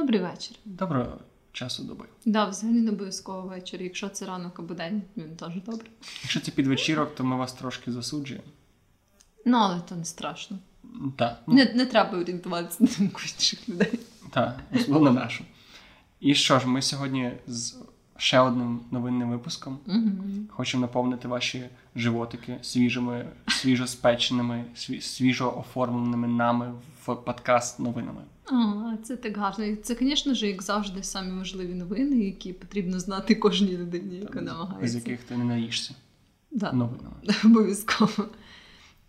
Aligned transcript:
Добрий 0.00 0.20
вечір. 0.20 0.56
Доброго 0.64 1.18
часу 1.52 1.82
доби. 1.82 2.04
Да, 2.24 2.44
взагалі 2.48 2.76
не 2.80 2.90
обов'язково 2.90 3.40
вечір. 3.48 3.82
Якщо 3.82 4.08
це 4.08 4.26
ранок 4.26 4.58
або 4.58 4.74
день, 4.74 5.02
він 5.16 5.36
теж 5.36 5.52
добре. 5.66 5.86
Якщо 6.22 6.40
це 6.40 6.50
підвечірок, 6.50 7.14
то 7.14 7.24
ми 7.24 7.36
вас 7.36 7.52
трошки 7.52 7.92
засуджуємо. 7.92 8.44
Ну, 9.46 9.56
але 9.58 9.80
то 9.80 9.96
не 9.96 10.04
страшно. 10.04 10.58
Так, 11.16 11.42
ну, 11.46 11.54
Не, 11.54 11.72
не 11.74 11.86
треба 11.86 12.18
орієнтуватися 12.18 12.84
на 12.84 12.90
думку 12.98 13.20
інших 13.22 13.68
людей. 13.68 13.98
та, 14.30 14.60
особливо 14.74 15.10
нашу. 15.10 15.44
І 16.20 16.34
що 16.34 16.58
ж, 16.58 16.68
ми 16.68 16.82
сьогодні 16.82 17.32
з 17.46 17.76
ще 18.16 18.40
одним 18.40 18.80
новинним 18.90 19.30
випуском 19.30 19.78
Угу. 19.86 20.10
хочемо 20.50 20.80
наповнити 20.80 21.28
ваші 21.28 21.68
животики 21.96 22.58
свіжими, 22.62 23.28
свіжоспеченими, 23.48 24.64
свіжо 25.00 25.58
оформленими 25.58 26.28
нами 26.28 26.72
в 27.06 27.14
подкаст 27.16 27.80
новинами. 27.80 28.20
А, 28.46 28.77
це 29.02 29.16
так 29.16 29.36
гарно. 29.36 29.64
І 29.64 29.76
Це, 29.76 29.94
звісно 30.00 30.34
ж, 30.34 30.46
як 30.46 30.62
завжди, 30.62 31.02
самі 31.02 31.38
важливі 31.38 31.74
новини, 31.74 32.16
які 32.24 32.52
потрібно 32.52 33.00
знати 33.00 33.34
кожній 33.34 33.76
людині, 33.76 34.16
яка 34.16 34.34
Без 34.38 34.44
намагається. 34.44 34.98
яких 34.98 35.22
ти 35.24 35.36
не 35.36 35.44
наїшся 35.44 35.94
Да. 36.50 36.72
новинами. 36.72 37.16
Обов'язково. 37.44 38.24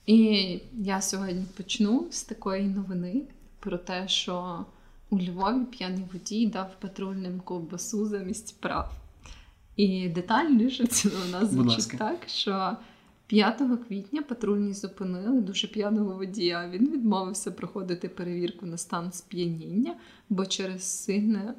І 0.06 0.60
я 0.74 1.02
сьогодні 1.02 1.46
почну 1.58 2.08
з 2.12 2.24
такої 2.24 2.64
новини 2.68 3.22
про 3.60 3.78
те, 3.78 4.08
що 4.08 4.66
у 5.10 5.20
Львові 5.20 5.66
п'яний 5.66 6.04
водій 6.14 6.48
дав 6.48 6.76
патрульним 6.80 7.40
ковбасу 7.40 8.06
замість 8.06 8.62
прав. 8.62 8.92
І 9.76 10.10
детальніше 10.10 10.88
це 10.88 11.10
у 11.28 11.32
нас 11.32 11.52
звучить 11.52 11.98
так, 11.98 12.18
що 12.28 12.72
5 13.30 13.62
квітня 13.88 14.22
патрульні 14.22 14.74
зупинили 14.74 15.42
дуже 15.42 15.68
п'яного 15.68 16.16
водія. 16.16 16.70
Він 16.74 16.92
відмовився 16.92 17.52
проходити 17.52 18.10
перевірку 18.10 18.66
на 18.66 18.78
стан 18.78 19.12
сп'яніння, 19.12 19.96
бо 20.30 20.46
через 20.46 20.84
сильне 20.84 21.54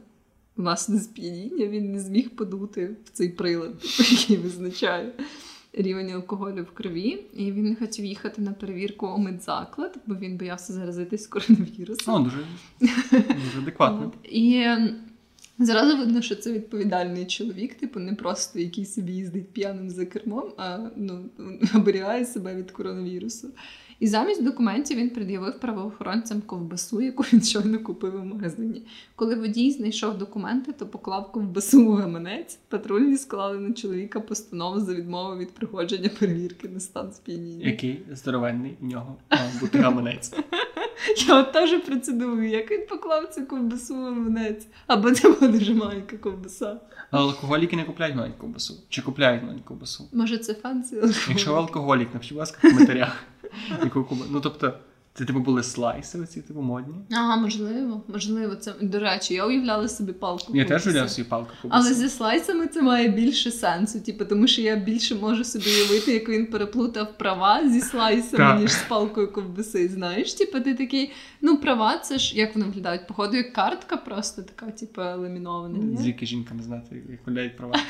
власне 0.56 1.00
сп'яніння 1.00 1.66
він 1.66 1.92
не 1.92 2.00
зміг 2.00 2.30
подути 2.30 2.96
в 3.04 3.10
цей 3.10 3.28
прилад, 3.28 3.74
який 4.10 4.36
визначає 4.36 5.12
рівень 5.72 6.10
алкоголю 6.10 6.62
в 6.62 6.74
крові. 6.74 7.24
І 7.34 7.52
він 7.52 7.64
не 7.64 7.76
хотів 7.76 8.04
їхати 8.04 8.42
на 8.42 8.52
перевірку 8.52 9.06
у 9.06 9.18
медзаклад, 9.18 9.98
бо 10.06 10.14
він 10.14 10.36
боявся 10.36 10.72
заразитись 10.72 11.26
коронавірусом. 11.26 12.14
О, 12.14 12.18
дуже, 12.18 12.46
дуже 13.10 13.58
адекватно. 13.62 14.12
І 14.24 14.66
зразу 15.64 15.96
видно, 15.96 16.22
що 16.22 16.36
це 16.36 16.52
відповідальний 16.52 17.26
чоловік, 17.26 17.74
типу, 17.74 18.00
не 18.00 18.14
просто 18.14 18.58
який 18.58 18.86
собі 18.86 19.12
їздить 19.12 19.52
п'яним 19.52 19.90
за 19.90 20.06
кермом, 20.06 20.52
а 20.56 20.78
ну, 20.96 21.24
оберігає 21.74 22.24
себе 22.24 22.54
від 22.54 22.70
коронавірусу. 22.70 23.48
І 24.00 24.06
замість 24.06 24.44
документів 24.44 24.98
він 24.98 25.10
пред'явив 25.10 25.60
правоохоронцям 25.60 26.40
ковбасу, 26.42 27.00
яку 27.00 27.22
він 27.22 27.42
щойно 27.42 27.78
купив 27.78 28.14
у 28.14 28.24
магазині. 28.24 28.82
Коли 29.16 29.34
водій 29.34 29.70
знайшов 29.70 30.18
документи, 30.18 30.72
то 30.72 30.86
поклав 30.86 31.32
ковбасу 31.32 31.86
у 31.86 31.92
гаманець. 31.92 32.58
Патрульні 32.68 33.16
склали 33.16 33.58
на 33.58 33.72
чоловіка 33.72 34.20
постанову 34.20 34.80
за 34.80 34.94
відмову 34.94 35.36
від 35.36 35.50
проходження 35.50 36.10
перевірки 36.18 36.68
на 36.68 36.80
стан 36.80 37.12
сп'яніння. 37.12 37.66
Який 37.66 38.02
здоровенний 38.12 38.76
в 38.80 38.84
нього 38.84 39.16
мав 39.30 39.60
бути 39.60 39.78
гаманець. 39.78 40.34
Я 41.28 41.40
от 41.40 41.52
теж 41.52 41.80
про 41.82 41.96
це 41.96 42.12
думаю, 42.12 42.50
як 42.50 42.70
він 42.70 42.86
поклав 42.86 43.28
цю 43.28 43.46
ковбасу 43.46 43.94
в 43.94 44.04
гаманець. 44.04 44.66
Або 44.86 45.10
це 45.10 45.30
була 45.30 45.52
дуже 45.52 45.74
маленька 45.74 46.16
ковбаса. 46.16 46.80
Але 47.10 47.24
алкоголіки 47.24 47.76
не 47.76 47.84
купляють 47.84 48.16
маленьку 48.16 48.38
ковбасу. 48.38 48.74
Чи 48.88 49.02
купляють 49.02 49.42
маленьку 49.42 49.64
ковбасу? 49.64 50.08
Може, 50.12 50.38
це 50.38 50.54
фанці? 50.54 50.96
Якщо 51.28 51.54
алкоголік, 51.54 52.08
напишіть, 52.14 52.32
будь 52.32 52.38
ласка, 52.38 52.58
в 52.58 52.70
коментарях. 52.70 53.24
Яку 53.84 54.18
Ну, 54.30 54.40
тобто, 54.40 54.72
це 55.14 55.24
типу 55.24 55.40
були 55.40 55.62
слайси, 55.62 56.20
оці 56.20 56.42
типу 56.42 56.60
модні. 56.60 56.94
Ага, 57.10 57.36
можливо, 57.36 58.02
можливо, 58.08 58.56
це 58.56 58.74
до 58.80 58.98
речі, 58.98 59.34
я 59.34 59.46
уявляла 59.46 59.88
собі 59.88 60.12
палку. 60.12 60.56
Я 60.56 60.64
теж 60.64 60.86
уявляв 60.86 61.10
свою 61.10 61.28
палку 61.28 61.50
ковбаси. 61.62 61.84
Але 61.86 61.94
зі 61.94 62.08
слайсами 62.08 62.66
це 62.66 62.82
має 62.82 63.08
більше 63.08 63.50
сенсу, 63.50 64.00
типу, 64.00 64.24
тому 64.24 64.46
що 64.46 64.62
я 64.62 64.76
більше 64.76 65.14
можу 65.14 65.44
собі 65.44 65.64
уявити, 65.64 66.12
як 66.12 66.28
він 66.28 66.46
переплутав 66.46 67.18
права 67.18 67.68
зі 67.68 67.80
слайсами, 67.80 68.44
Так. 68.44 68.60
ніж 68.60 68.70
з 68.72 68.82
палкою 68.82 69.32
ковбаси. 69.32 69.88
Знаєш, 69.88 70.34
типу, 70.34 70.60
ти 70.60 70.74
такий, 70.74 71.12
ну, 71.40 71.56
права, 71.56 71.98
це 71.98 72.18
ж 72.18 72.36
як 72.38 72.54
вони 72.54 72.66
виглядають? 72.66 73.06
Походу, 73.06 73.36
як 73.36 73.52
картка, 73.52 73.96
просто 73.96 74.42
така, 74.42 74.70
типу, 74.70 75.00
ламінована. 75.00 75.96
Звідки 75.96 76.26
жінка 76.26 76.54
не 76.54 76.62
знати, 76.62 77.02
як 77.10 77.26
виглядають 77.26 77.56
права. 77.56 77.74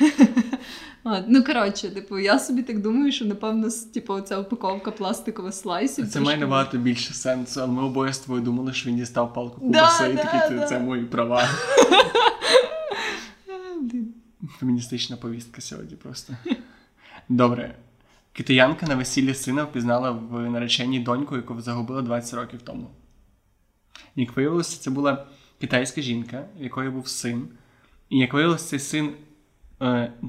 А, 1.03 1.21
ну 1.27 1.43
коротше, 1.43 1.89
типу, 1.89 2.19
я 2.19 2.39
собі 2.39 2.63
так 2.63 2.79
думаю, 2.79 3.11
що 3.11 3.25
напевно 3.25 3.69
типу, 3.93 4.13
оця 4.13 4.39
упаковка 4.39 4.91
пластикова 4.91 5.51
слайсів. 5.51 6.09
Це 6.09 6.19
має 6.19 6.37
набагато 6.37 6.77
більше 6.77 7.13
сенсу, 7.13 7.61
але 7.61 7.71
ми 7.71 7.83
обоє 7.83 8.13
з 8.13 8.19
тобою 8.19 8.41
думали, 8.41 8.73
що 8.73 8.89
він 8.89 8.97
дістав 8.97 9.33
палку 9.33 9.61
Да, 9.63 10.07
і 10.07 10.13
да, 10.13 10.23
такий, 10.23 10.39
це, 10.39 10.55
да. 10.55 10.65
це 10.65 10.79
мої 10.79 11.05
права. 11.05 11.49
Феміністична 14.59 15.17
повістка 15.17 15.61
сьогодні 15.61 15.95
просто. 15.95 16.33
Добре. 17.29 17.75
Китаянка 18.33 18.85
на 18.85 18.95
весіллі 18.95 19.33
сина 19.33 19.63
впізнала 19.63 20.11
в 20.11 20.49
нареченні 20.49 20.99
доньку, 20.99 21.35
яку 21.35 21.61
загубила 21.61 22.01
20 22.01 22.33
років 22.33 22.61
тому. 22.61 22.87
Як 24.15 24.35
виявилося, 24.35 24.79
це 24.79 24.91
була 24.91 25.25
китайська 25.61 26.01
жінка, 26.01 26.45
в 26.59 26.63
якої 26.63 26.89
був 26.89 27.07
син. 27.07 27.47
І 28.09 28.17
як 28.17 28.33
виявилося, 28.33 28.65
цей 28.65 28.79
син 28.79 29.13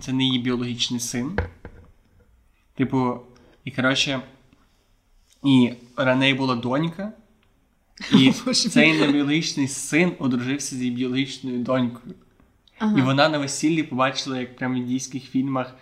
це 0.03 0.13
не 0.13 0.25
її 0.25 0.39
біологічний 0.39 1.01
син. 1.01 1.39
Типу, 2.75 3.21
і 3.65 3.71
коротше, 3.71 4.21
і 5.45 5.73
неї 6.15 6.35
була 6.35 6.55
донька, 6.57 7.13
і 8.13 8.33
цей 8.55 9.01
небіологічний 9.01 9.69
син 9.69 10.13
одружився 10.19 10.77
з 10.77 10.79
її 10.79 10.91
біологічною 10.91 11.59
донькою. 11.59 12.15
Ага. 12.79 12.99
І 12.99 13.03
вона 13.03 13.29
на 13.29 13.39
весіллі 13.39 13.83
побачила, 13.83 14.41
як 14.41 14.57
прямо 14.57 14.75
в 14.75 14.79
індійських 14.79 15.25
фільмах 15.25 15.75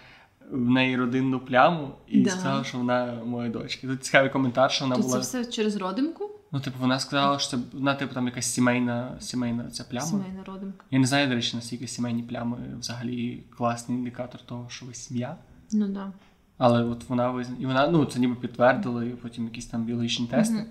в 0.51 0.71
неї 0.71 0.97
родинну 0.97 1.41
пляму, 1.41 1.91
і 2.09 2.21
Да. 2.21 2.31
сказала, 2.31 2.65
що 2.65 2.79
вона 2.79 3.19
моя 3.27 3.49
дочка. 3.51 3.87
Тут 3.87 4.05
цікавий 4.05 4.31
коментар, 4.31 4.71
що 4.73 4.85
вона 4.85 4.97
То 4.97 5.03
була. 5.03 5.15
це 5.21 5.41
все 5.41 5.53
через 5.53 5.77
родимку? 5.77 6.31
Ну, 6.53 6.61
типу, 6.61 6.79
вона 6.81 6.99
сказала, 6.99 7.39
що 7.39 7.51
це 7.51 7.63
вона, 7.73 7.95
типу, 7.95 8.15
там 8.15 8.27
якась 8.27 8.47
сімейна, 8.47 9.17
сімейна 9.21 9.71
ця 9.71 9.85
пляма. 9.85 10.07
Сімейна 10.07 10.45
родимка. 10.45 10.85
Я 10.91 10.99
не 10.99 11.07
знаю, 11.07 11.29
до 11.29 11.35
речі, 11.35 11.57
наскільки 11.57 11.89
сімейні 11.89 12.23
плями 12.23 12.59
взагалі 12.79 13.45
класний 13.57 13.99
індикатор 13.99 14.41
того, 14.41 14.69
що 14.69 14.87
ви 14.87 14.95
сім'я. 14.95 15.37
Ну 15.73 15.89
да. 15.89 16.13
Але 16.59 16.85
от 16.85 17.09
вона 17.09 17.31
визна... 17.31 17.57
і 17.61 17.67
вона, 17.67 17.89
ну, 17.89 18.05
це 18.05 18.19
ніби 18.19 18.35
підтвердила, 18.35 19.05
і 19.05 19.11
потім 19.11 19.45
якісь 19.45 19.67
там 19.67 19.85
біологічні 19.85 20.27
тести. 20.27 20.55
Мгм. 20.55 20.67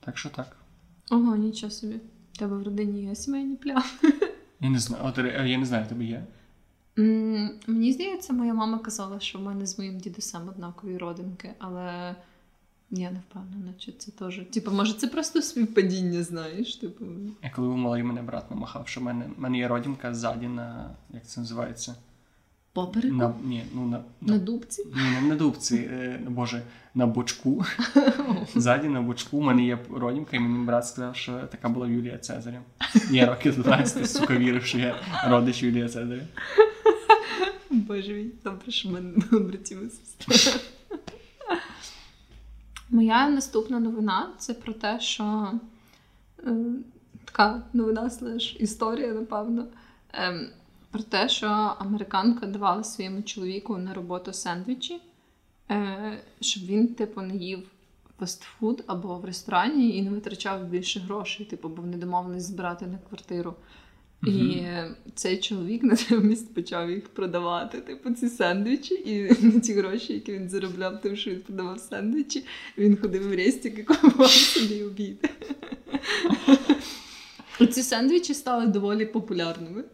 Так 0.00 0.18
що 0.18 0.28
так. 0.28 0.56
Ого, 1.10 1.36
нічого 1.36 1.70
собі. 1.70 2.00
В 2.32 2.38
Тебе 2.38 2.56
в 2.56 2.62
родині 2.62 3.02
є 3.02 3.14
сімейні 3.14 3.56
плями. 3.56 3.82
Я 4.60 4.70
не 4.70 4.78
знаю, 4.78 5.04
от, 5.06 5.18
я 5.46 5.58
не 5.58 5.66
знаю, 5.66 5.86
тебе 5.86 6.04
є. 6.04 6.26
Мені 7.66 7.92
здається, 7.92 8.32
моя 8.32 8.54
мама 8.54 8.78
казала, 8.78 9.20
що 9.20 9.38
в 9.38 9.42
мене 9.42 9.66
з 9.66 9.78
моїм 9.78 9.98
дідусем 9.98 10.48
однакові 10.48 10.98
родинки, 10.98 11.54
але 11.58 12.16
я 12.90 13.10
не 13.10 13.18
впевнена, 13.30 13.72
чи 13.78 13.92
це 13.92 14.10
теж. 14.10 14.40
Типу, 14.52 14.70
може, 14.70 14.92
це 14.92 15.06
просто 15.06 15.42
співпадіння, 15.42 16.22
знаєш? 16.22 16.76
Типу. 16.76 17.04
Я 17.42 17.50
коли 17.50 17.68
був 17.68 17.76
малий, 17.76 18.02
мене 18.02 18.22
брат 18.22 18.50
намахав, 18.50 18.88
що 18.88 19.00
в 19.00 19.04
мене, 19.04 19.24
в 19.36 19.40
мене 19.40 19.58
є 19.58 19.68
родинка 19.68 20.14
ззаді 20.14 20.46
на. 20.48 20.90
як 21.14 21.26
це 21.26 21.40
називається? 21.40 21.94
Попереку? 22.72 23.14
На, 23.14 23.34
ні, 23.44 23.64
ну, 23.74 23.86
на, 23.86 24.04
На 24.20 24.32
на, 24.32 24.38
дубці? 24.38 24.84
ні, 24.84 25.10
не 25.22 25.28
на 25.28 25.36
дубці, 25.36 25.76
е, 25.76 26.20
боже, 26.28 26.62
на 26.94 27.06
бочку. 27.06 27.64
Ззаді 28.54 28.88
на 28.88 29.02
бочку 29.02 29.38
в 29.38 29.42
мене 29.42 29.64
є 29.64 29.78
родинка, 29.90 30.36
і 30.36 30.40
мені 30.40 30.66
брат 30.66 30.86
сказав, 30.86 31.16
що 31.16 31.40
така 31.40 31.68
була 31.68 31.88
Юлія 31.88 32.18
Цезаря. 32.18 32.62
Я 33.10 33.26
років 33.26 33.62
12, 33.62 34.10
сука, 34.10 34.36
вірив, 34.36 34.64
що 34.64 34.78
я 34.78 34.96
родич 35.28 35.62
Юлія 35.62 35.88
Цезаря. 35.88 36.22
Боже 37.70 38.12
мій, 38.12 38.30
добре, 38.44 38.72
що 38.72 38.88
в 38.88 38.92
мене 38.92 39.10
немає 39.16 39.48
братів 39.48 39.86
і 39.86 39.90
сестер. 39.90 40.60
Моя 42.96 43.28
наступна 43.28 43.80
новина 43.80 44.28
це 44.38 44.54
про 44.54 44.72
те, 44.72 45.00
що 45.00 45.52
е, 46.46 46.54
така 47.24 47.62
новина 47.72 48.10
слеш 48.10 48.56
історія, 48.60 49.12
напевно. 49.12 49.66
Е, 50.14 50.50
про 50.90 51.02
те, 51.02 51.28
що 51.28 51.46
американка 51.78 52.46
давала 52.46 52.84
своєму 52.84 53.22
чоловіку 53.22 53.78
на 53.78 53.94
роботу 53.94 54.32
сендвічі, 54.32 55.00
е, 55.70 56.18
щоб 56.40 56.66
він, 56.66 56.94
типу, 56.94 57.20
не 57.20 57.36
їв 57.36 57.70
фастфуд 58.18 58.84
або 58.86 59.18
в 59.18 59.24
ресторані 59.24 59.96
і 59.96 60.02
не 60.02 60.10
витрачав 60.10 60.64
більше 60.64 61.00
грошей, 61.00 61.46
типу, 61.46 61.68
бо 61.68 61.82
вони 61.82 61.96
домовились 61.96 62.44
збирати 62.44 62.86
на 62.86 62.98
квартиру. 63.08 63.54
І 64.22 64.56
е, 64.56 64.96
цей 65.14 65.38
чоловік 65.38 65.82
натомість 65.82 66.54
почав 66.54 66.90
їх 66.90 67.08
продавати, 67.08 67.80
типу, 67.80 68.10
ці 68.10 68.28
сендвічі, 68.28 68.94
і 68.94 69.44
на 69.44 69.60
ті 69.60 69.72
гроші, 69.72 70.12
які 70.12 70.32
він 70.32 70.48
заробляв, 70.48 71.00
тим, 71.00 71.16
що 71.16 71.30
він 71.30 71.40
продавав 71.40 71.80
сендвічі, 71.80 72.44
він 72.78 72.96
ходив 72.96 73.28
в 73.28 73.34
рестик 73.34 73.78
і 73.78 73.82
купував 73.82 74.30
собі 74.30 74.82
обід. 74.82 75.30
Ці 77.70 77.82
сендвічі 77.82 78.34
стали 78.34 78.66
доволі 78.66 79.06
популярними. 79.06 79.84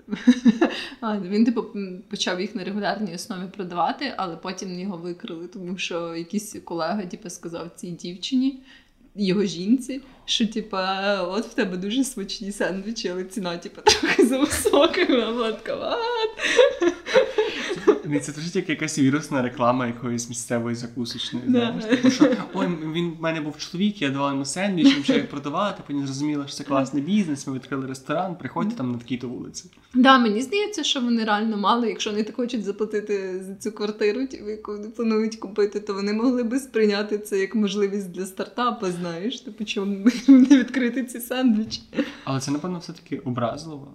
Він 1.02 1.44
типу 1.44 1.64
почав 2.08 2.40
їх 2.40 2.54
на 2.54 2.64
регулярній 2.64 3.14
основі 3.14 3.42
продавати, 3.56 4.14
але 4.16 4.36
потім 4.36 4.80
його 4.80 4.96
викрили, 4.96 5.46
тому 5.46 5.78
що 5.78 6.16
якийсь 6.16 6.56
колега 6.64 7.06
типу, 7.06 7.30
сказав 7.30 7.70
цій 7.76 7.90
дівчині, 7.90 8.62
його 9.14 9.44
жінці, 9.44 10.00
що 10.24 10.46
типа, 10.46 11.22
от 11.22 11.46
в 11.46 11.54
тебе 11.54 11.76
дуже 11.76 12.04
смачні 12.04 12.52
сендвічі, 12.52 13.08
але 13.08 13.24
ціна, 13.24 13.56
типа, 13.56 13.80
трохи 13.80 14.26
за 14.26 14.38
висока. 14.38 15.04
Вона 15.08 15.52
така, 15.52 15.96
Ні, 18.04 18.20
Це 18.20 18.32
теж 18.32 18.50
тільки 18.50 18.72
якась 18.72 18.98
вірусна 18.98 19.42
реклама 19.42 19.86
якоїсь 19.86 20.28
місцевої 20.28 20.76
закусочної. 20.76 21.44
Да. 21.48 21.58
Знаєш, 21.58 21.84
типу, 21.84 22.10
що 22.10 22.36
ой, 22.54 22.66
він 22.94 23.12
в 23.18 23.22
мене 23.22 23.40
був 23.40 23.58
чоловік, 23.58 24.02
я 24.02 24.10
давала 24.10 24.32
йому 24.32 24.44
сендвіч, 24.44 24.86
він 24.86 24.94
почав 24.94 25.16
їх 25.16 25.28
продавати, 25.28 25.82
потім 25.86 26.06
зрозуміла, 26.06 26.46
що 26.46 26.56
це 26.56 26.64
класний 26.64 27.02
бізнес. 27.02 27.46
Ми 27.46 27.54
відкрили 27.54 27.86
ресторан, 27.86 28.36
приходьте 28.36 28.76
там 28.76 28.92
на 28.92 28.98
такій-то 28.98 29.28
вулиці. 29.28 29.70
Да, 29.94 30.18
мені 30.18 30.42
здається, 30.42 30.84
що 30.84 31.00
вони 31.00 31.24
реально 31.24 31.56
мали, 31.56 31.88
якщо 31.88 32.10
вони 32.10 32.22
так 32.22 32.36
хочуть 32.36 32.64
заплатити 32.64 33.44
за 33.46 33.54
цю 33.54 33.72
квартиру, 33.72 34.20
яку 34.48 34.72
вони 34.72 34.88
планують 34.88 35.36
купити, 35.36 35.80
то 35.80 35.94
вони 35.94 36.12
могли 36.12 36.42
би 36.42 36.58
сприйняти 36.58 37.18
це 37.18 37.38
як 37.38 37.54
можливість 37.54 38.10
для 38.10 38.26
стартапу, 38.26 38.86
знаєш, 38.86 39.40
типу, 39.40 39.64
чому 39.64 40.04
не 40.28 40.58
відкрити 40.58 41.04
ці 41.04 41.20
сендвічі. 41.20 41.82
Але 42.24 42.40
це, 42.40 42.50
напевно, 42.50 42.78
все-таки 42.78 43.18
образливо. 43.18 43.94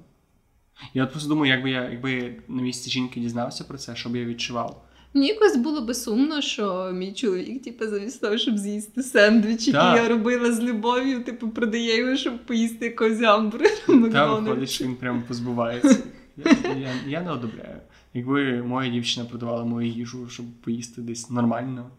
Я 0.93 1.03
от 1.03 1.11
просто 1.11 1.29
думаю, 1.29 1.51
якби 1.51 1.69
я 1.69 1.89
якби 1.89 2.35
на 2.47 2.61
місці 2.61 2.89
жінки 2.89 3.19
дізнався 3.19 3.63
про 3.63 3.77
це, 3.77 3.95
що 3.95 4.09
б 4.09 4.15
я 4.15 4.25
відчував. 4.25 4.83
Мені 5.13 5.27
якось 5.27 5.57
було 5.57 5.81
би 5.81 5.93
сумно, 5.93 6.41
що 6.41 6.91
мій 6.93 7.13
чоловік, 7.13 7.63
типу, 7.63 7.87
замість 7.87 8.21
того, 8.21 8.37
щоб 8.37 8.57
з'їсти 8.57 9.03
сендвіч, 9.03 9.67
який 9.67 10.03
я 10.03 10.07
робила 10.07 10.51
з 10.51 10.59
любов'ю, 10.59 11.23
типу, 11.23 11.49
продає 11.49 11.97
його, 11.97 12.15
щоб 12.15 12.45
поїсти 12.45 12.85
якогось 12.85 13.21
гамбургера 13.21 13.75
в 13.87 14.11
Та 14.11 14.33
виходить, 14.33 14.69
що 14.69 14.85
він 14.85 14.95
прямо 14.95 15.23
позбувається. 15.27 16.03
Я, 16.45 16.51
я, 16.77 16.93
я 17.07 17.21
не 17.21 17.31
одобряю. 17.31 17.77
Якби 18.13 18.63
моя 18.63 18.91
дівчина 18.91 19.25
продавала 19.25 19.63
мою 19.63 19.87
їжу, 19.87 20.29
щоб 20.29 20.45
поїсти 20.63 21.01
десь 21.01 21.29
нормально, 21.29 21.89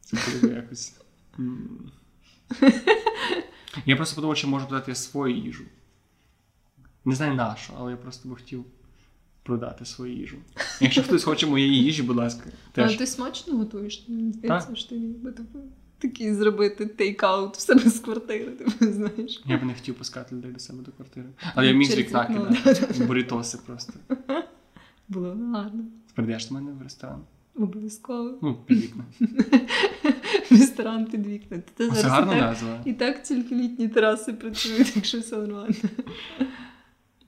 це 0.00 0.16
було 0.40 0.52
б 0.52 0.56
якось. 0.56 0.94
Я 3.86 3.96
просто 3.96 4.14
подумав, 4.16 4.36
чи 4.36 4.46
можу 4.46 4.66
продати 4.66 4.94
свою 4.94 5.36
їжу. 5.36 5.64
Не 7.04 7.14
знаю 7.14 7.34
на 7.34 7.56
що, 7.56 7.72
але 7.78 7.90
я 7.90 7.96
просто 7.96 8.28
би 8.28 8.34
хотів 8.34 8.64
продати 9.42 9.84
свою 9.84 10.12
їжу. 10.12 10.36
Якщо 10.80 11.02
хтось 11.02 11.24
хоче 11.24 11.46
моєї 11.46 11.84
їжі, 11.84 12.02
будь 12.02 12.16
ласка, 12.16 12.44
Але 12.74 12.86
теж. 12.86 12.96
ти 12.96 13.06
смачно 13.06 13.56
готуєш, 13.56 14.04
мені 14.08 14.32
здається, 14.32 14.76
що 14.76 14.88
ти 14.88 14.94
міг 14.94 15.16
би 15.16 15.34
такий 15.98 16.34
зробити 16.34 16.84
take-out 16.84 17.56
в 17.56 17.60
себе 17.60 17.90
з 17.90 18.00
квартири, 18.00 18.50
типу, 18.50 18.92
знаєш. 18.92 19.42
Я 19.46 19.58
би 19.58 19.64
не 19.64 19.74
хотів 19.74 19.94
пускати 19.94 20.36
людей 20.36 20.52
до 20.52 20.58
себе 20.58 20.82
до 20.82 20.92
квартири. 20.92 21.26
Але 21.54 21.66
я 21.66 21.72
міг 21.72 21.90
з 21.90 21.96
вікна 21.96 22.24
кидати. 22.26 23.04
Бурітоси 23.04 23.58
просто. 23.66 23.92
Було 25.08 25.28
гарно. 25.28 25.84
Прийдеш 26.14 26.48
до 26.48 26.54
мене 26.54 26.72
в 26.72 26.82
ресторан? 26.82 27.20
Обов'язково. 27.54 28.38
Ну, 28.42 28.54
під 28.66 28.78
вікна. 28.82 29.04
Ресторан 30.50 31.06
під 31.06 31.26
вікна. 31.26 31.58
Це 31.78 31.86
зараз 31.86 32.04
і 32.04 32.06
гарна 32.06 32.32
так- 32.32 32.40
назва. 32.40 32.80
І 32.84 32.92
так 32.92 33.22
тільки 33.22 33.54
літні 33.54 33.88
тераси 33.88 34.32
працюють, 34.32 34.94
так 34.94 35.04
що 35.04 35.18
все 35.20 35.36
нормально. 35.36 35.74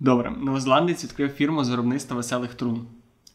Добре, 0.01 0.31
новозеландець 0.31 1.05
відкрив 1.05 1.31
фірму 1.31 1.65
з 1.65 1.69
виробництва 1.69 2.17
веселих 2.17 2.55
трун. 2.55 2.87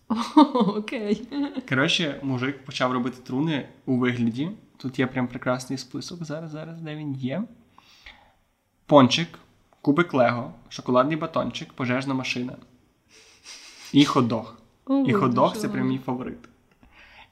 О, 0.10 0.42
окей. 0.78 1.28
Коротше, 1.70 2.20
мужик 2.24 2.66
почав 2.66 2.92
робити 2.92 3.18
труни 3.24 3.70
у 3.86 3.98
вигляді. 3.98 4.50
Тут 4.78 5.00
є 5.00 5.08
прям 5.08 5.28
прекрасний 5.28 5.78
список. 5.78 6.24
Зараз, 6.24 6.52
зараз, 6.52 6.82
де 6.82 6.96
він 6.96 7.16
є. 7.16 7.44
Пончик, 8.86 9.28
кубик 9.82 10.14
Лего, 10.14 10.54
шоколадний 10.70 11.18
батончик, 11.18 11.74
пожежна 11.74 12.14
машина. 12.14 12.56
І 13.94 14.06
хот-дог. 14.06 14.46
О, 14.86 15.06
І 15.08 15.14
хот-дог 15.14 15.58
це 15.58 15.70
прям 15.70 15.88
мій 15.88 16.00
фаворит. 16.06 16.40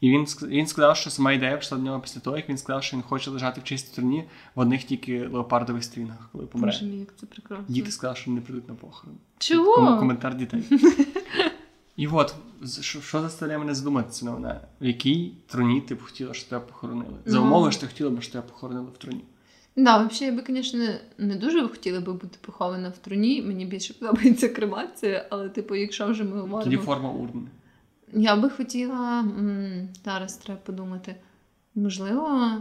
І 0.01 0.09
він, 0.09 0.25
він 0.43 0.67
сказав, 0.67 0.97
що 0.97 1.09
сама 1.09 1.31
ідея 1.33 1.51
прийшла 1.57 1.77
до 1.77 1.83
нього 1.83 1.99
після 1.99 2.21
того, 2.21 2.37
як 2.37 2.49
він 2.49 2.57
сказав, 2.57 2.83
що 2.83 2.97
він 2.97 3.03
хоче 3.03 3.29
лежати 3.31 3.61
в 3.61 3.63
чистій 3.63 3.95
труні 3.95 4.23
в 4.55 4.59
одних 4.59 4.83
тільки 4.83 5.27
леопардових 5.27 5.83
стрінах, 5.83 6.29
коли 6.31 6.45
помре. 6.45 6.67
Боже 6.71 6.85
мій, 6.85 6.97
як 6.99 7.13
це 7.19 7.25
прекрасно. 7.25 7.65
Діти 7.67 7.91
сказали, 7.91 8.15
що 8.15 8.31
не 8.31 8.41
прийдуть 8.41 8.69
на 8.69 8.75
похорон. 8.75 9.15
Чого? 9.37 9.75
Ком- 9.77 9.99
коментар 9.99 10.37
дітей. 10.37 10.63
І 11.97 12.07
от, 12.07 12.35
що, 12.81 13.01
що 13.01 13.21
заставляє 13.21 13.59
мене 13.59 13.75
задуматися 13.75 14.25
новина? 14.25 14.61
В 14.81 14.85
якій 14.85 15.33
труні 15.47 15.81
ти 15.81 15.95
б 15.95 16.01
хотіла, 16.03 16.33
щоб 16.33 16.49
тебе 16.49 16.61
похоронили? 16.65 17.13
За 17.25 17.37
Ну. 17.37 17.43
умови, 17.43 17.71
що 17.71 17.81
ти 17.81 17.87
хотіла 17.87 18.09
б, 18.09 18.21
щоб 18.21 18.31
тебе 18.33 18.47
похоронили 18.47 18.87
в 18.95 18.97
труні. 18.97 19.21
Да, 19.75 19.97
взагалі, 19.97 20.35
я 20.35 20.41
би, 20.41 20.43
звісно, 20.47 20.87
не 21.17 21.35
дуже 21.35 21.67
хотіла 21.67 21.99
би 21.99 22.13
бути 22.13 22.37
похована 22.41 22.89
в 22.89 22.97
труні. 22.97 23.41
Мені 23.41 23.65
більше 23.65 23.93
подобається 23.93 24.49
кремація, 24.49 25.27
але, 25.29 25.49
типу, 25.49 25.75
якщо 25.75 26.07
вже 26.07 26.23
ми 26.23 26.31
говоримо. 26.41 26.63
Тоді 26.63 26.77
форма 26.77 27.09
урни. 27.09 27.41
Я 28.13 28.35
би 28.35 28.49
хотіла. 28.49 29.25
Зараз 30.05 30.37
треба 30.37 30.61
подумати. 30.65 31.15
Можливо, 31.75 32.51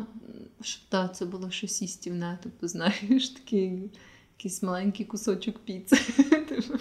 щоб 0.62 0.82
да, 0.90 1.08
це 1.08 1.24
було 1.24 1.50
щось 1.50 1.82
істівне, 1.82 2.38
тобто, 2.42 2.68
знаєш, 2.68 3.28
такий 3.28 3.90
якийсь 4.38 4.62
маленький 4.62 5.06
кусочок 5.06 5.58
піци. 5.58 5.96
Типу. 6.48 6.74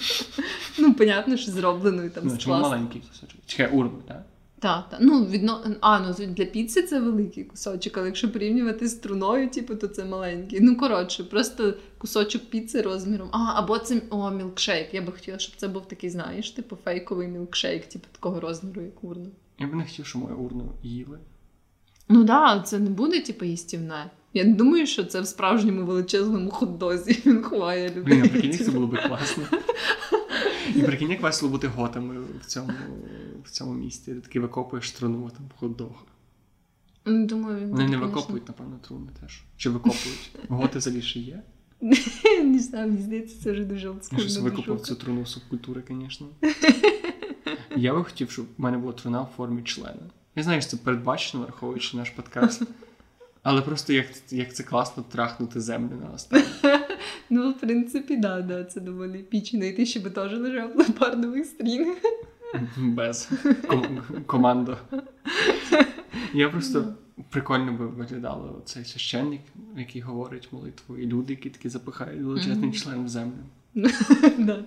Ну, 0.80 0.94
понятно, 0.94 1.38
що 1.38 1.52
зробленої 1.52 2.10
там 2.10 2.24
Ну, 2.28 2.30
з 2.30 2.38
чому 2.38 2.62
маленький 2.62 3.02
кусочок? 3.02 3.42
Чекай, 3.46 3.72
урби, 3.78 4.02
так? 4.08 4.26
Так, 4.60 4.90
так. 4.90 5.00
Ну, 5.02 5.26
відно... 5.26 5.64
А, 5.82 6.00
ну 6.00 6.28
для 6.28 6.46
піци 6.46 6.82
це 6.82 7.00
великий 7.00 7.44
кусочок, 7.44 7.98
але 7.98 8.06
якщо 8.06 8.32
порівнювати 8.32 8.88
з 8.88 8.94
труною, 8.94 9.50
типу, 9.50 9.76
то 9.76 9.88
це 9.88 10.06
маленький. 10.06 10.60
Ну, 10.62 10.78
коротше, 10.78 11.24
просто 11.24 11.74
кусочок 11.98 12.42
піци 12.42 12.82
розміром. 12.82 13.30
А, 13.32 13.54
або 13.56 13.80
це 13.80 14.02
о, 14.10 14.32
мілкшейк. 14.32 14.94
Я 14.94 15.02
би 15.02 15.12
хотіла, 15.12 15.40
щоб 15.40 15.56
це 15.56 15.68
був 15.68 15.88
такий, 15.88 16.10
знаєш, 16.10 16.52
типу 16.52 16.78
фейковий 16.84 17.28
мілкшейк, 17.28 17.86
типу 17.86 18.06
такого 18.12 18.40
розміру, 18.40 18.82
як 18.82 19.04
урна. 19.04 19.30
Я 19.60 19.68
б 19.68 19.74
не 19.74 19.84
хотів, 19.84 20.06
щоб 20.06 20.22
мою 20.22 20.38
урну 20.38 20.72
їли. 20.84 21.20
Ну 22.10 22.24
да, 22.24 22.60
це 22.60 22.80
не 22.80 22.90
буде, 22.90 23.22
типу, 23.22 23.46
їстівне. 23.46 24.12
Я 24.34 24.44
не 24.44 24.54
думаю, 24.54 24.88
що 24.88 25.04
це 25.04 25.22
в 25.22 25.28
справжньому 25.28 25.86
величезному 25.86 26.50
хот-дозі 26.50 27.22
він 27.26 27.44
ховає 27.44 27.90
людей. 27.90 28.04
Блін, 28.04 28.24
а 28.26 28.28
прикинь, 28.28 28.66
це 28.66 28.72
було 28.72 28.88
б 28.88 29.08
класно. 29.08 29.44
І 30.76 30.82
прикинь, 30.82 31.12
як 31.12 31.22
весело 31.22 31.52
бути 31.52 31.68
готами 31.68 32.16
в 32.42 32.46
цьому, 32.46 32.72
в 33.46 33.50
цьому 33.50 33.74
місті. 33.74 34.14
Ти 34.14 34.20
такий 34.20 34.42
викопуєш 34.42 34.92
труну 34.92 35.30
там 35.38 35.50
хот-дог. 35.60 35.94
Ну, 37.06 37.26
Думаю, 37.26 37.60
він 37.60 37.70
Вони 37.70 37.84
не 37.84 37.90
конечно, 37.90 38.08
викопують, 38.08 38.48
напевно, 38.48 38.80
труни 38.82 39.12
теж. 39.22 39.44
Чи 39.58 39.70
викопують? 39.70 40.32
Готи 40.50 40.80
взагалі 40.80 41.02
ще 41.02 41.20
є? 41.20 41.44
Не 42.44 42.60
знаю, 42.60 42.88
мені 42.88 43.02
здається, 43.02 43.44
це 43.44 43.52
вже 43.52 43.66
дуже 43.66 43.86
Я 43.86 43.92
олдскульна 43.92 44.24
щось 44.24 44.38
викопав 44.38 44.82
цю 44.82 44.96
труну 44.96 45.26
субкультури, 45.26 45.84
звісно. 45.90 46.28
Я 47.76 47.94
би 47.94 48.04
хотів, 48.04 48.32
щоб 48.32 48.46
в 48.58 48.62
мене 48.62 48.78
була 48.78 48.94
труна 48.94 49.22
в 49.22 49.30
формі 49.38 49.64
члена. 49.64 50.10
Я 50.36 50.44
знаю, 50.44 50.62
що 50.62 50.72
це 50.72 50.78
передбачено, 50.78 51.44
враховуючи 51.44 51.98
наш 51.98 52.10
подкаст. 52.10 52.64
Але 53.44 53.62
просто 53.62 53.94
як, 53.94 54.06
як 54.32 54.56
це 54.56 54.64
класно 54.64 55.04
трахнути 55.12 55.62
землю 55.62 55.96
на 56.02 56.10
останнє. 56.10 56.46
Ну, 57.30 57.52
в 57.52 57.60
принципі, 57.60 58.18
да, 58.18 58.42
да, 58.42 58.64
це 58.64 58.80
доволі 58.82 59.20
епічно. 59.20 59.66
І 59.66 59.74
ти 59.74 59.86
ще 59.86 60.00
би 60.00 60.10
теж 60.10 60.34
лежав 60.34 60.74
в 60.74 60.78
леопардових 60.78 61.46
стрінах. 61.46 61.98
Без 62.78 63.30
ком- 63.68 64.24
командо. 64.26 64.78
Я 66.34 66.50
просто 66.50 66.94
прикольно 67.30 67.72
би 67.74 67.88
виглядало 67.88 68.62
цей 68.66 68.86
священник, 68.86 69.42
який 69.78 70.02
говорить 70.02 70.48
молитву, 70.52 70.98
і 70.98 71.06
люди, 71.08 71.34
які 71.34 71.50
такі 71.50 71.70
запихають 71.70 72.22
величезний 72.22 72.70
Мгм. 72.70 72.74
член 72.74 73.06
в 73.06 73.08
землю. 73.10 73.38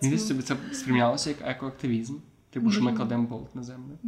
Мені 0.03 0.19
собі 0.19 0.43
це 0.43 0.57
сприймалося 0.73 1.31
як 1.31 1.39
екоактивізм. 1.43 2.17
Типу, 2.51 2.71
що 2.71 2.83
ми 2.83 2.93
кладемо 2.93 3.27
болт 3.29 3.55
на 3.55 3.63
землю. 3.63 3.99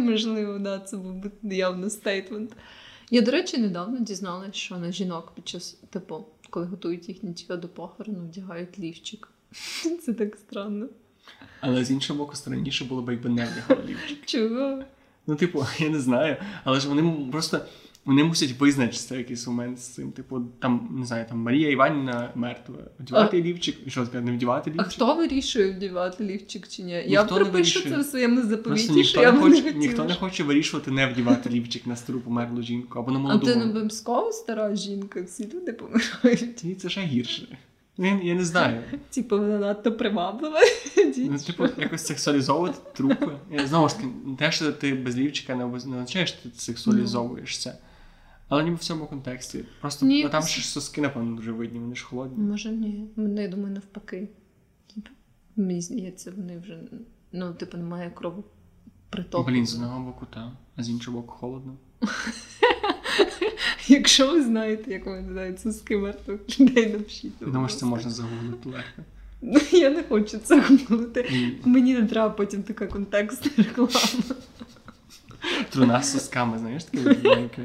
Можливо, 0.00 0.58
да, 0.58 0.78
це 0.78 0.96
був 0.96 1.14
би 1.14 1.30
явно 1.42 1.90
стейтмент. 1.90 2.56
Я, 3.10 3.20
до 3.22 3.30
речі, 3.30 3.58
недавно 3.58 4.00
дізналася, 4.00 4.52
що 4.52 4.78
на 4.78 4.92
жінок 4.92 5.32
під 5.34 5.48
час, 5.48 5.78
типу, 5.90 6.24
коли 6.50 6.66
готують 6.66 7.08
їхнє 7.08 7.32
тіло 7.32 7.56
до 7.56 7.68
похорону, 7.68 8.18
вдягають 8.24 8.78
лівчик. 8.78 9.28
Це 10.02 10.12
так 10.14 10.36
странно. 10.36 10.86
Але 11.60 11.84
з 11.84 11.90
іншого 11.90 12.18
боку, 12.18 12.36
странніше 12.36 12.84
було 12.84 13.02
б, 13.02 13.10
якби 13.10 13.30
не 13.30 13.46
вдягали 13.46 13.88
лівчик. 13.88 14.18
Чого? 14.26 14.82
Ну, 15.26 15.34
типу, 15.36 15.66
я 15.78 15.88
не 15.88 16.00
знаю, 16.00 16.36
але 16.64 16.80
ж 16.80 16.88
вони 16.88 17.30
просто 17.32 17.60
вони 18.08 18.24
мусять 18.24 18.54
визначитися 18.58 19.16
якийсь 19.16 19.46
момент 19.46 19.78
з 19.78 19.88
цим. 19.88 20.12
Типу, 20.12 20.40
там, 20.58 20.88
не 20.98 21.06
знаю, 21.06 21.26
там 21.28 21.38
Марія 21.38 21.70
Іванівна 21.70 22.30
мертва. 22.34 22.76
Вдівати 23.00 23.42
лівчик, 23.42 23.76
і 23.86 23.90
що 23.90 24.06
сказати, 24.06 24.24
не 24.30 24.36
вдівати 24.36 24.72
А 24.76 24.82
хто 24.82 25.14
вирішує 25.14 25.70
вдівати 25.72 26.24
лівчик 26.24 26.68
чи 26.68 26.82
ні? 26.82 26.92
я 26.92 27.22
Ніхто 27.22 27.36
пропишу 27.36 27.88
це 27.88 27.98
в 27.98 28.04
своєму 28.04 28.42
заповіті, 28.42 28.84
що 28.84 28.92
ніхто 28.92 29.22
я 29.22 29.32
не, 29.32 29.38
б 29.38 29.42
хоче, 29.42 29.62
не 29.62 29.72
ніхто 29.72 30.04
не 30.04 30.14
хоче 30.14 30.44
вирішувати 30.44 30.90
не 30.90 31.06
вдівати 31.06 31.50
лівчик 31.50 31.86
на 31.86 31.96
стару 31.96 32.20
померлу 32.20 32.62
жінку 32.62 32.98
або 32.98 33.10
на 33.10 33.18
А 33.18 33.22
молоду. 33.22 33.46
ти 33.46 33.56
не 33.56 33.64
обов'язково 33.64 34.32
стара 34.32 34.76
жінка, 34.76 35.22
всі 35.22 35.48
люди 35.54 35.72
помирають. 35.72 36.64
Ні, 36.64 36.74
це 36.74 36.88
ще 36.88 37.00
гірше. 37.00 37.58
Я, 37.98 38.20
я 38.22 38.34
не 38.34 38.44
знаю. 38.44 38.82
Типу, 39.10 39.38
вона 39.38 39.58
надто 39.58 39.92
приваблива. 39.92 40.60
Ну, 41.16 41.38
типу, 41.38 41.68
якось 41.78 42.06
сексуалізовувати 42.06 42.78
трупи. 42.94 43.38
Я, 43.50 43.66
знову 43.66 43.88
ж 43.88 43.96
таки, 43.96 44.08
те, 44.38 44.52
що 44.52 44.72
ти 44.72 44.94
без 44.94 45.16
лівчика 45.16 45.54
не 45.54 45.64
означає, 45.64 46.26
що 46.26 46.42
ти 46.42 46.58
сексуалізовуєш 46.58 47.58
це. 47.58 47.78
Але 48.48 48.64
ніби 48.64 48.76
в 48.76 48.78
цьому 48.78 49.06
контексті. 49.06 49.64
Просто 49.80 50.06
Ні, 50.06 50.24
ну, 50.24 50.30
там 50.30 50.42
це- 50.42 50.48
ще 50.48 50.60
ж 50.60 50.68
соски, 50.68 51.00
напевно, 51.00 51.36
дуже 51.36 51.52
видні, 51.52 51.78
вони 51.78 51.94
ж 51.94 52.04
холодні. 52.04 52.44
Може, 52.44 52.70
ні. 52.70 53.08
Мене, 53.16 53.42
я 53.42 53.48
думаю, 53.48 53.74
навпаки. 53.74 54.28
Мені 55.56 55.80
здається, 55.80 56.32
вони 56.36 56.58
вже, 56.58 56.78
ну, 57.32 57.54
типу, 57.54 57.76
немає 57.76 58.10
кровопритоку. 58.10 59.50
Блін, 59.50 59.66
з 59.66 59.74
одного 59.74 60.00
боку, 60.00 60.26
так, 60.34 60.48
а 60.76 60.82
з 60.82 60.90
іншого 60.90 61.20
боку 61.20 61.32
холодно. 61.32 61.76
Якщо 63.88 64.32
ви 64.32 64.42
знаєте, 64.42 64.90
як 64.90 65.06
виглядають 65.06 65.60
соски 65.60 65.96
мертвих 65.96 66.60
людей, 66.60 66.92
напишіть. 66.92 67.32
Думаю, 67.40 67.68
що 67.68 67.78
це 67.78 67.86
можна 67.86 68.10
загуглити 68.10 68.68
легко. 68.68 69.02
Ну, 69.42 69.60
я 69.78 69.90
не 69.90 70.02
хочу 70.02 70.38
це 70.38 70.60
гуглити. 70.60 71.30
Мені 71.64 71.94
не 71.94 72.06
треба 72.06 72.30
потім 72.30 72.62
така 72.62 72.86
контекстна 72.86 73.50
реклама. 73.56 73.90
Труна 75.70 76.02
з 76.02 76.12
сосками, 76.12 76.58
знаєш, 76.58 76.84
таке 76.84 77.28
маленьке. 77.28 77.64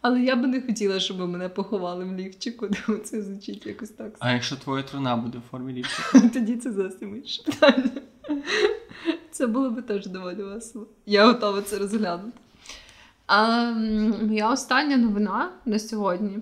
Але 0.00 0.20
я 0.20 0.36
би 0.36 0.46
не 0.46 0.62
хотіла, 0.62 1.00
щоб 1.00 1.18
мене 1.18 1.48
поховали 1.48 2.04
в 2.04 2.14
лівчику, 2.14 2.68
де 2.68 2.96
це 3.04 3.22
звучить 3.22 3.66
якось 3.66 3.88
так. 3.88 4.14
А 4.18 4.32
якщо 4.32 4.56
твоя 4.56 4.82
труна 4.82 5.16
буде 5.16 5.38
в 5.38 5.50
формі 5.50 5.72
лівчика? 5.72 6.20
Тоді 6.34 6.56
це 6.56 6.72
зовсім 6.72 7.16
інше 7.16 7.42
питання. 7.42 7.90
Це 9.30 9.46
було 9.46 9.70
би 9.70 9.82
теж 9.82 10.06
доволі 10.06 10.42
весело. 10.42 10.86
Я 11.06 11.26
готова 11.26 11.62
це 11.62 11.78
розглянути. 11.78 12.38
А 13.26 13.70
моя 14.22 14.50
остання 14.50 14.96
новина 14.96 15.52
на 15.64 15.78
сьогодні 15.78 16.38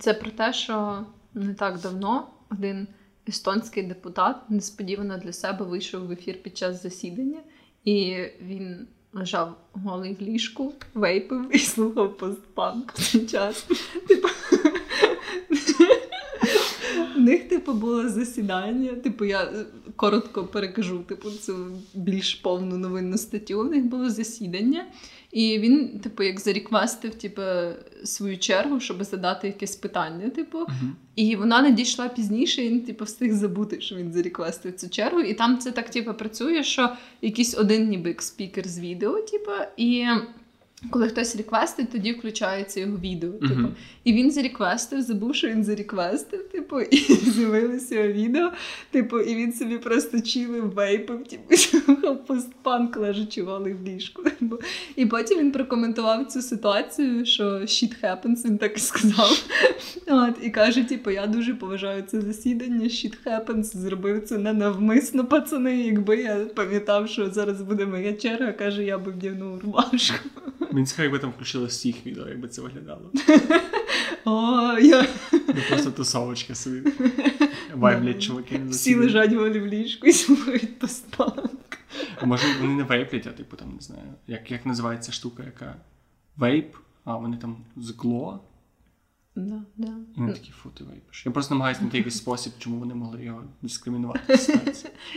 це 0.00 0.14
про 0.14 0.30
те, 0.30 0.52
що 0.52 1.04
не 1.34 1.54
так 1.54 1.80
давно 1.80 2.26
один 2.50 2.86
естонський 3.28 3.82
депутат 3.82 4.50
несподівано 4.50 5.18
для 5.18 5.32
себе 5.32 5.64
вийшов 5.64 6.06
в 6.06 6.12
ефір 6.12 6.42
під 6.42 6.58
час 6.58 6.82
засідання, 6.82 7.40
і 7.84 8.16
він 8.42 8.86
лежав 9.12 9.56
голий 9.72 10.14
в 10.14 10.22
ліжку, 10.22 10.74
вейпив 10.94 11.56
і 11.56 11.58
слухав 11.58 12.16
постпанк 12.16 12.92
в 12.92 13.12
цей 13.12 13.26
час. 13.26 13.66
Типу, 14.08 14.28
в 17.16 17.20
них, 17.20 17.48
типу, 17.48 17.72
було 17.72 18.08
засідання. 18.08 18.94
Типу, 18.94 19.24
я 19.24 19.52
коротко 19.96 20.44
перекажу, 20.44 20.98
типу, 20.98 21.30
цю 21.30 21.66
більш 21.94 22.34
повну 22.34 22.78
новинну 22.78 23.18
статтю. 23.18 23.60
У 23.60 23.64
них 23.64 23.84
було 23.84 24.10
засідання, 24.10 24.86
і 25.32 25.58
він, 25.58 26.00
типу, 26.00 26.22
як 26.22 26.40
заріквестив 26.40 27.14
типу, 27.14 27.42
свою 28.04 28.38
чергу, 28.38 28.80
щоб 28.80 29.04
задати 29.04 29.46
якесь 29.46 29.76
питання, 29.76 30.30
типу. 30.30 30.58
Мгм. 30.58 30.96
І 31.16 31.36
вона 31.36 31.62
надійшла 31.62 32.08
пізніше, 32.08 32.64
і 32.64 32.68
він 32.68 32.80
типу, 32.80 33.04
встиг 33.04 33.32
забути, 33.32 33.80
що 33.80 33.96
він 33.96 34.12
заріквестив 34.12 34.76
цю 34.76 34.88
чергу. 34.88 35.20
І 35.20 35.34
там 35.34 35.58
це 35.58 35.70
так 35.70 35.90
типу, 35.90 36.14
працює, 36.14 36.64
що 36.64 36.90
якийсь 37.22 37.58
один 37.58 37.88
ніби 37.88 38.16
спікер 38.18 38.68
з 38.68 38.78
відео, 38.78 39.22
типу, 39.22 39.50
і 39.76 40.06
коли 40.90 41.08
хтось 41.08 41.36
реквестить, 41.36 41.90
тоді 41.92 42.12
включається 42.12 42.80
його 42.80 42.96
відео. 42.96 43.30
Типу. 43.30 43.54
Мгм. 43.54 43.74
І 44.04 44.12
він 44.12 44.30
зареквестив, 44.30 45.02
забув, 45.02 45.34
що 45.34 45.48
він 45.48 45.64
зареквестив, 45.64 46.48
типу, 46.48 46.80
і 46.80 46.96
з'явилося 47.30 47.94
його 47.94 48.08
відео. 48.08 48.52
Типу, 48.90 49.20
і 49.20 49.34
він 49.34 49.52
собі 49.52 49.78
просто 49.78 50.20
чилив, 50.20 50.72
вейпив, 50.72 51.24
типу, 51.24 52.16
постпанк, 52.26 52.96
лежачи 52.96 53.42
голий 53.42 53.74
в 53.74 53.82
ліжку. 53.82 54.22
Типу. 54.22 54.58
І 54.96 55.06
потім 55.06 55.38
він 55.38 55.52
прокоментував 55.52 56.26
цю 56.26 56.42
ситуацію, 56.42 57.26
що 57.26 57.44
shit 57.44 58.04
happens, 58.04 58.44
він 58.44 58.58
так 58.58 58.76
і 58.76 58.80
сказав. 58.80 59.44
От, 60.06 60.34
і 60.42 60.50
каже: 60.50 60.84
типу, 60.84 61.10
я 61.10 61.26
дуже 61.26 61.54
поважаю 61.54 62.02
це 62.02 62.20
засідання, 62.20 62.84
shit 62.84 63.14
happens, 63.26 63.62
зробив 63.62 64.24
це 64.24 64.38
ненавмисно, 64.38 65.24
пацани. 65.24 65.82
Якби 65.82 66.16
я 66.16 66.36
пам'ятав, 66.36 67.08
що 67.08 67.30
зараз 67.30 67.62
буде 67.62 67.86
моя 67.86 68.12
черга, 68.12 68.52
каже, 68.52 68.84
я 68.84 68.98
би 68.98 69.12
вдягнув 69.12 69.60
рубашку. 69.60 70.28
Він 70.74 70.86
цікаво, 70.86 71.04
якби 71.04 71.18
там 71.18 71.30
включили 71.30 71.66
всіх 71.66 72.06
відео, 72.06 72.28
якби 72.28 72.48
це 72.48 72.62
виглядало. 72.62 73.12
О, 74.24 74.78
я... 74.78 75.06
Не 75.32 75.62
просто 75.68 75.90
тусовочка 75.90 76.54
собі. 76.54 76.92
Вайблять 77.74 78.22
чуваки. 78.22 78.60
Всі 78.70 78.94
лежать 78.94 79.32
в 79.32 79.66
ліжку 79.66 80.06
і 80.06 80.12
слухають 80.12 80.78
постпанк. 80.78 81.78
А 82.20 82.26
Може 82.26 82.44
вони 82.60 82.74
не 82.74 82.82
вейплять, 82.82 83.26
а 83.26 83.30
типу 83.30 83.56
там 83.56 83.72
не 83.74 83.80
знаю. 83.80 84.14
Як, 84.26 84.50
як 84.50 84.66
називається 84.66 85.12
штука, 85.12 85.42
яка 85.44 85.76
вейп, 86.36 86.74
а 87.04 87.16
вони 87.16 87.36
там 87.36 87.56
з 87.76 87.90
гло, 87.90 88.44
Да, 89.36 89.62
да. 89.76 89.92
вони 90.16 90.32
такі 90.32 90.50
фу, 90.50 90.70
ти 90.70 90.84
вейпиш. 90.84 91.26
Я 91.26 91.32
просто 91.32 91.54
намагаюся 91.54 91.78
знайти 91.80 91.96
якийсь 91.96 92.16
спосіб, 92.16 92.52
чому 92.58 92.78
вони 92.78 92.94
могли 92.94 93.24
його 93.24 93.44
дискримінувати. 93.62 94.38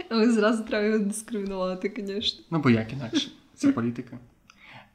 Але 0.10 0.32
зразу 0.32 0.64
треба 0.64 0.86
його 0.86 1.00
дискримінувати, 1.00 1.94
звісно. 2.08 2.44
Ну, 2.52 2.60
бо 2.60 2.70
як 2.70 2.94
інакше. 2.94 3.32
Це 3.56 3.72
політика. 3.72 4.20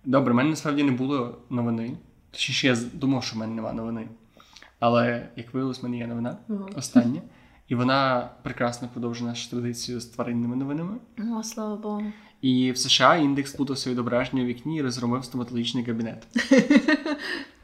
Добре, 0.05 0.33
в 0.33 0.37
мене 0.37 0.50
насправді 0.50 0.83
не 0.83 0.93
було 0.93 1.38
новини. 1.50 1.97
Точніше, 2.31 2.67
я 2.67 2.76
думав, 2.93 3.25
що 3.25 3.37
в 3.37 3.38
мене 3.38 3.55
немає 3.55 3.75
новини. 3.75 4.09
Але 4.81 5.28
як 5.37 5.55
виявилось, 5.55 5.81
в 5.81 5.85
мене 5.85 5.99
є 5.99 6.07
новина 6.07 6.37
Ага. 6.49 6.69
остання. 6.76 7.23
І 7.69 7.75
вона 7.75 8.31
прекрасно 8.43 8.88
продовжує 8.93 9.31
нашу 9.31 9.50
традицію 9.50 10.00
з 10.00 10.07
тваринними 10.07 10.57
новинами. 10.57 10.97
О, 11.19 11.43
слава 11.43 11.76
Богу. 11.76 12.05
І 12.43 12.73
в 12.73 12.78
США 12.78 13.17
індекс 13.17 13.52
плутав 13.52 13.78
своє 13.78 13.93
відображення 13.95 14.43
у 14.43 14.47
вікні 14.47 14.76
і 14.76 14.83
розгромив 14.83 15.25
стоматологічний 15.25 15.85
кабінет. 15.85 16.26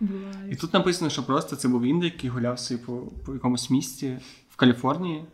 І 0.51 0.57
тут 0.57 0.73
написано, 0.75 1.11
що 1.11 1.23
просто 1.23 1.57
це 1.57 1.69
був 1.69 1.83
індик, 1.83 2.13
який 2.15 2.31
гуляв 2.31 2.59
собі 2.59 2.81
по, 2.87 2.97
по 2.97 3.33
якомусь 3.33 3.71
місті 3.71 4.19
в 4.51 4.57
Каліфорнії 4.57 5.25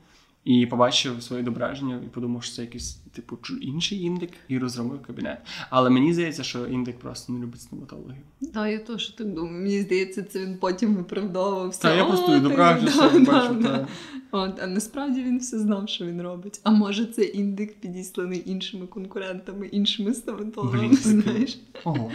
і 0.44 0.66
побачив 0.66 1.22
своє 1.22 1.42
відображення 1.42 2.00
і 2.06 2.08
подумав, 2.08 2.42
що 2.42 2.54
це 2.54 2.62
якийсь 2.62 2.94
типу 3.12 3.38
інший 3.60 4.02
індик 4.02 4.30
і 4.48 4.58
розгромив 4.58 5.02
кабінет. 5.02 5.38
Але 5.70 5.90
мені 5.90 6.14
здається, 6.14 6.42
що 6.42 6.66
індик 6.66 6.98
просто 6.98 7.32
не 7.32 7.40
любить 7.40 7.60
стоматологів. 7.60 8.22
Да, 8.40 8.68
я 8.68 8.78
теж 8.78 9.08
так 9.08 9.34
думаю. 9.34 9.62
Мені 9.62 9.80
здається, 9.80 10.22
це 10.22 10.38
він 10.38 10.58
потім 10.58 10.94
виправдовувався. 10.94 11.82
Та 11.82 11.94
я 11.94 12.04
просто 12.04 12.40
да, 12.40 13.48
да». 13.60 13.88
От, 14.30 14.60
а 14.62 14.66
насправді 14.66 15.22
він 15.22 15.38
все 15.38 15.58
знав, 15.58 15.88
що 15.88 16.06
він 16.06 16.22
робить. 16.22 16.60
А 16.62 16.70
може, 16.70 17.06
це 17.06 17.22
індик 17.22 17.74
підісланий 17.80 18.42
іншими 18.46 18.86
конкурентами, 18.86 19.66
іншими 19.66 20.14
стоматологами, 20.14 20.88
Блін, 20.88 20.96
знаєш. 20.96 21.58
Ого. 21.84 22.10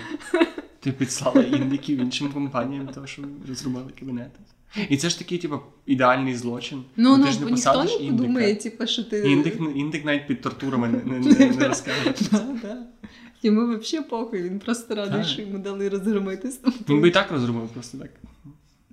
Ти 0.79 0.91
підслала 0.91 1.41
індиків 1.41 1.99
іншим 1.99 2.31
компаніям, 2.31 2.89
тому 2.93 3.07
що 3.07 3.23
розробили 3.47 3.91
кабінети. 3.99 4.39
І 4.89 4.97
це 4.97 5.09
ж 5.09 5.19
такий, 5.19 5.37
типу, 5.37 5.59
ідеальний 5.85 6.35
злочин. 6.35 6.83
Ну, 6.95 7.17
ну, 7.17 7.25
ти 7.25 7.31
ж 7.31 7.39
не 7.39 7.45
ніхто 7.45 7.71
посадиш 7.71 7.99
не 7.99 8.05
індика. 8.05 8.21
подумає, 8.21 8.55
типу, 8.55 8.87
що 8.87 9.03
ти. 9.03 9.31
Індик, 9.31 9.59
індик 9.75 10.05
навіть 10.05 10.27
під 10.27 10.41
тортурами 10.41 10.87
не, 10.87 11.03
не, 11.03 11.19
не, 11.39 11.51
не 11.51 11.67
розкаже. 11.67 12.13
Да, 12.31 12.45
да. 12.61 12.77
Йому 13.43 13.77
взагалі 13.77 14.07
похуй, 14.09 14.41
він 14.41 14.59
просто 14.59 14.95
радий, 14.95 15.21
Так. 15.21 15.25
що 15.27 15.41
йому 15.41 15.57
дали 15.57 15.89
розгромити 15.89 16.51
Він 16.89 17.01
би 17.01 17.07
і 17.07 17.11
так 17.11 17.31
розробив 17.31 17.69
просто 17.69 17.97
так. 17.97 18.09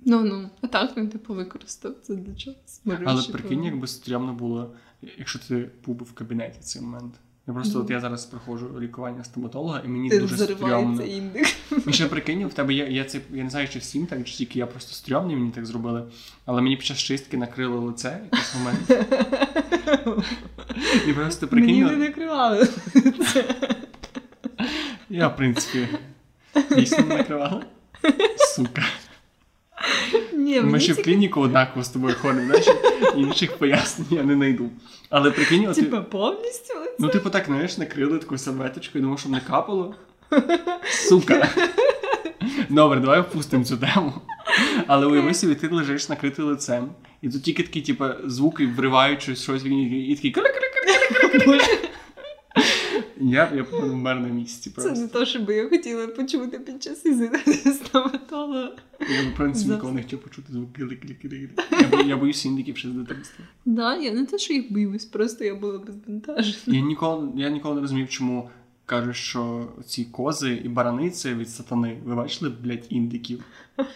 Ну 0.05 0.23
ну, 0.23 0.49
а 0.61 0.67
так 0.67 0.97
він 0.97 1.09
типу 1.09 1.33
використав 1.33 1.95
це 2.01 2.15
для 2.15 2.35
чогось. 2.35 2.81
Але 3.05 3.23
прикинь, 3.23 3.63
якби 3.63 3.87
стрьомно 3.87 4.33
було, 4.33 4.75
якщо 5.17 5.39
ти 5.39 5.69
був 5.85 5.97
в 5.97 6.13
кабінеті 6.13 6.57
в 6.61 6.63
цей 6.63 6.81
момент. 6.81 7.13
Я 7.47 7.53
просто 7.53 7.77
Ну. 7.79 7.83
от 7.85 7.89
я 7.91 7.99
зараз 7.99 8.25
проходжу 8.25 8.69
лікування 8.79 9.23
стоматолога, 9.23 9.81
і 9.85 9.87
мені 9.87 10.09
ти 10.09 10.19
дуже 10.19 10.37
стрьомно. 10.37 11.03
індик. 11.03 11.47
І 11.87 11.93
ще 11.93 12.05
прикинь, 12.07 12.45
в 12.47 12.53
тебе 12.53 12.73
є, 12.73 12.87
я 12.89 13.03
це 13.05 13.19
я 13.33 13.43
не 13.43 13.49
знаю, 13.49 13.67
чи 13.67 13.79
всім 13.79 14.05
так, 14.05 14.23
чи 14.23 14.33
тільки 14.33 14.59
я 14.59 14.65
просто 14.67 14.93
стрьомний, 14.93 15.35
мені 15.35 15.51
так 15.51 15.65
зробили. 15.65 16.03
Але 16.45 16.61
мені 16.61 16.77
під 16.77 16.85
час 16.85 16.97
чистки 16.97 17.37
накрило 17.37 17.79
лице 17.81 18.19
якийсь 18.31 18.55
момент. 18.55 19.07
І 21.07 21.13
просто 21.13 21.47
Мені 21.51 21.67
прикинь, 21.83 21.99
не 21.99 22.07
накривали. 22.07 22.67
я, 25.09 25.27
в 25.27 25.35
принципі, 25.35 25.87
дійсно 26.75 27.05
не 27.05 27.17
накривала. 27.17 27.63
Сука. 28.55 28.83
Ні, 30.61 30.61
Ми 30.61 30.79
ще 30.79 30.93
в 30.93 31.03
клініку 31.03 31.41
однаково 31.41 31.83
з 31.83 31.89
тобою 31.89 32.15
ходимо, 32.21 32.45
знаєш, 32.45 32.67
інших 33.15 33.57
пояснень 33.57 34.07
я 34.11 34.23
не 34.23 34.35
знайду. 34.35 34.69
Але 35.09 35.31
прикинь, 35.31 35.67
от, 35.67 35.75
типа, 35.75 36.01
повністю 36.01 36.73
ну 36.99 37.09
типу 37.09 37.29
так, 37.29 37.45
знаєш, 37.45 37.77
накрили 37.77 38.19
таку 38.19 38.37
серветочку 38.37 38.97
і 38.97 39.01
думав, 39.01 39.19
щоб 39.19 39.31
не 39.31 39.39
капало. 39.39 39.95
Сука. 40.89 41.49
Добре, 42.69 42.99
давай 42.99 43.21
впустимо 43.21 43.63
цю 43.63 43.77
тему. 43.77 44.13
Але 44.87 45.05
уяви 45.05 45.33
собі, 45.33 45.55
ти 45.55 45.67
лежиш 45.67 46.09
накритий 46.09 46.45
лицем, 46.45 46.89
і 47.21 47.29
тут 47.29 47.43
тільки 47.43 47.63
такі, 47.63 47.81
типу, 47.81 48.05
звуки 48.25 48.67
вриваючи 48.67 49.35
щось 49.35 49.65
і 49.65 50.15
такий 50.15 50.35
Я, 53.23 53.51
я 53.55 53.63
помер 53.63 54.19
на 54.19 54.27
місці 54.27 54.71
Це 54.77 54.91
не 54.91 55.07
те, 55.07 55.25
що 55.25 55.39
би 55.39 55.55
я 55.55 55.69
хотіла 55.69 56.07
почути 56.07 56.59
під 56.59 56.83
час 56.83 57.03
до 57.03 57.71
стоматолога. 57.73 58.71
Я 58.99 59.29
в 59.33 59.35
принципі 59.37 59.71
ніколи 59.71 59.93
не 59.93 60.01
хотів 60.01 60.19
почути 60.19 60.53
звук 60.53 60.73
кри-кри-кри-кри. 60.73 61.49
Я, 61.71 61.87
бо- 61.91 62.09
я 62.09 62.17
боюсь 62.17 62.45
індиків 62.45 62.77
ще 62.77 62.89
з 62.89 62.91
дитинства. 62.91 63.45
Да, 63.65 63.95
я 63.95 64.13
не 64.13 64.25
те, 64.25 64.37
що 64.37 64.53
їх 64.53 64.73
боюсь, 64.73 65.05
просто 65.05 65.43
я 65.43 65.55
була 65.55 65.79
безбентажена. 65.79 66.77
Я 66.77 66.81
ніколи, 66.81 67.29
я 67.35 67.49
ніколи 67.49 67.75
не 67.75 67.81
розумів, 67.81 68.09
чому 68.09 68.49
кажуть, 68.85 69.15
що 69.15 69.67
ці 69.85 70.05
кози 70.05 70.61
і 70.63 70.69
барани 70.69 71.09
це 71.09 71.33
від 71.33 71.49
сатани. 71.49 71.97
Ви 72.05 72.15
бачили, 72.15 72.51
блядь, 72.63 72.85
індиків? 72.89 73.43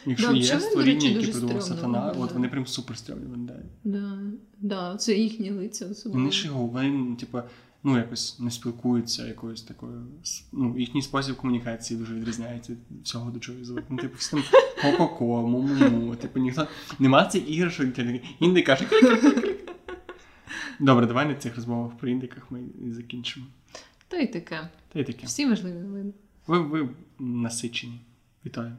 Якщо 0.05 0.27
Да, 0.27 0.33
є 0.33 0.59
створіння, 0.59 1.09
які 1.09 1.31
придумав 1.31 1.63
сатана, 1.63 2.15
от 2.19 2.31
вони 2.31 2.47
прям 2.47 2.67
супер 2.67 2.97
стрьомні 2.97 3.25
виглядають. 3.25 3.65
Да, 3.83 4.19
да, 4.61 4.95
це 4.97 5.13
їхні 5.13 5.51
лиця 5.51 5.87
особливо. 5.91 6.23
Вони 6.23 6.35
його, 6.45 6.65
вони, 6.65 7.15
типу, 7.15 7.39
ну 7.83 7.97
якось 7.97 8.39
не 8.39 8.51
спілкуються 8.51 9.27
якоюсь 9.27 9.61
такою. 9.61 10.05
Ну, 10.51 10.79
їхній 10.79 11.01
спосіб 11.01 11.35
комунікації 11.35 11.99
дуже 11.99 12.13
відрізняється 12.13 12.73
від 12.73 12.79
всього, 13.03 13.31
до 13.31 13.39
чого 13.39 13.63
звик. 13.63 13.83
Ну, 13.89 13.97
типу, 13.97 14.15
всі 14.17 14.31
там 14.31 14.43
ко-ко-ко, 14.81 15.47
му-му-му. 15.47 16.15
Типу, 16.15 16.39
ніхто. 16.39 16.67
Нема 16.99 17.25
цих 17.25 17.49
ігор, 17.49 17.71
що 17.71 17.83
індик 18.39 18.65
каже. 18.65 18.85
Добре, 20.79 21.05
давай 21.05 21.27
на 21.27 21.35
цих 21.35 21.55
розмовах 21.55 21.97
про 21.97 22.09
індиках 22.09 22.51
ми 22.51 22.61
і 22.85 22.91
закінчимо. 22.91 23.45
Та 24.07 24.17
й 24.17 24.27
таке. 24.27 24.69
Та 24.93 24.99
й 24.99 25.03
таке. 25.03 25.27
Всі 25.27 25.45
важливі 25.45 25.79
новини. 25.79 26.13
Ви, 26.47 26.59
ви 26.59 26.89
насичені. 27.19 28.01
Вітаю. 28.45 28.77